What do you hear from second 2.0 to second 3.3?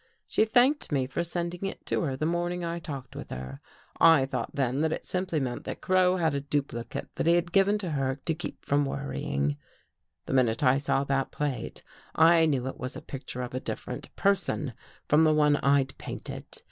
her the morning I talked with